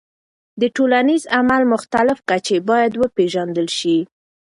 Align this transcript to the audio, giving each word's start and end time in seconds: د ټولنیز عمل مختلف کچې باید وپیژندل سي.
د 0.61 0.63
ټولنیز 0.75 1.23
عمل 1.37 1.61
مختلف 1.73 2.17
کچې 2.29 2.57
باید 2.69 2.93
وپیژندل 2.95 3.67
سي. 3.79 3.97